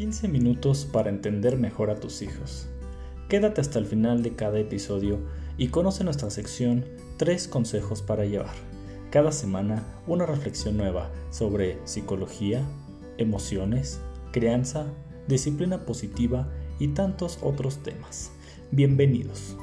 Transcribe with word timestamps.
15 0.00 0.28
minutos 0.28 0.88
para 0.90 1.10
entender 1.10 1.58
mejor 1.58 1.90
a 1.90 1.96
tus 1.96 2.22
hijos. 2.22 2.66
Quédate 3.28 3.60
hasta 3.60 3.78
el 3.78 3.84
final 3.84 4.22
de 4.22 4.34
cada 4.34 4.58
episodio 4.58 5.18
y 5.58 5.68
conoce 5.68 6.04
nuestra 6.04 6.30
sección 6.30 6.86
3 7.18 7.48
consejos 7.48 8.00
para 8.00 8.24
llevar. 8.24 8.54
Cada 9.10 9.30
semana 9.30 9.84
una 10.06 10.24
reflexión 10.24 10.78
nueva 10.78 11.10
sobre 11.28 11.76
psicología, 11.84 12.62
emociones, 13.18 14.00
crianza, 14.32 14.86
disciplina 15.28 15.84
positiva 15.84 16.48
y 16.78 16.88
tantos 16.88 17.38
otros 17.42 17.82
temas. 17.82 18.32
Bienvenidos. 18.70 19.58